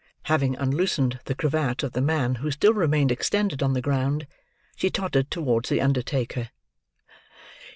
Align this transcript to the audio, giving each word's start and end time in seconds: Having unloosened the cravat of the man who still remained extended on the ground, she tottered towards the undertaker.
Having 0.23 0.55
unloosened 0.55 1.19
the 1.25 1.35
cravat 1.35 1.83
of 1.83 1.91
the 1.91 2.01
man 2.01 2.33
who 2.41 2.49
still 2.49 2.73
remained 2.73 3.11
extended 3.11 3.61
on 3.61 3.73
the 3.73 3.83
ground, 3.83 4.25
she 4.75 4.89
tottered 4.89 5.29
towards 5.29 5.69
the 5.69 5.79
undertaker. 5.79 6.49